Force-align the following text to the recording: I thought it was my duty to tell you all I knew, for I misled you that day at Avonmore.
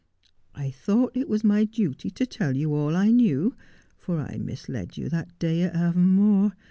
I 0.55 0.71
thought 0.71 1.15
it 1.15 1.29
was 1.29 1.43
my 1.43 1.63
duty 1.63 2.09
to 2.09 2.25
tell 2.25 2.57
you 2.57 2.73
all 2.73 2.95
I 2.95 3.11
knew, 3.11 3.55
for 3.99 4.19
I 4.19 4.39
misled 4.39 4.97
you 4.97 5.09
that 5.09 5.37
day 5.37 5.61
at 5.61 5.75
Avonmore. 5.75 6.53